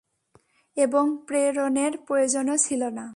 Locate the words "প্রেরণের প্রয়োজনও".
1.27-2.57